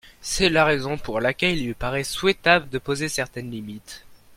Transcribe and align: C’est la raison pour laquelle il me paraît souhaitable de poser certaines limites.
C’est 0.19 0.49
la 0.49 0.65
raison 0.65 0.97
pour 0.97 1.19
laquelle 1.19 1.57
il 1.59 1.67
me 1.69 1.73
paraît 1.75 2.03
souhaitable 2.03 2.69
de 2.69 2.79
poser 2.79 3.07
certaines 3.07 3.51
limites. 3.51 4.03